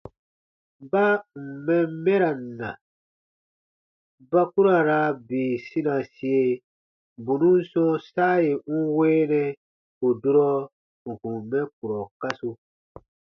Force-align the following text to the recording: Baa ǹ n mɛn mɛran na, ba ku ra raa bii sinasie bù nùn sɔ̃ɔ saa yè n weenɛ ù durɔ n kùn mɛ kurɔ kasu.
Baa 0.91 1.15
ǹ 1.19 1.23
n 1.45 1.47
mɛn 1.65 1.85
mɛran 2.03 2.39
na, 2.59 2.69
ba 4.29 4.41
ku 4.51 4.59
ra 4.65 4.77
raa 4.89 5.09
bii 5.27 5.53
sinasie 5.67 6.61
bù 7.23 7.33
nùn 7.41 7.59
sɔ̃ɔ 7.71 7.93
saa 8.11 8.35
yè 8.45 8.53
n 8.77 8.81
weenɛ 8.97 9.43
ù 10.05 10.07
durɔ 10.21 10.49
n 11.07 11.11
kùn 11.21 11.37
mɛ 11.49 11.59
kurɔ 11.77 12.01
kasu. 12.21 12.49